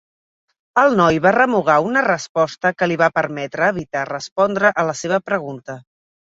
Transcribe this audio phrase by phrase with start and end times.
[0.83, 5.25] El noi va remugar una resposta que li va permetre evitar respondre a la seva
[5.31, 5.81] pregunta.